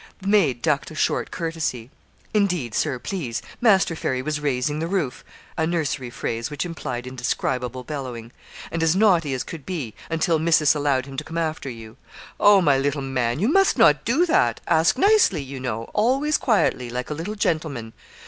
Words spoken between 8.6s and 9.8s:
and as naughty as could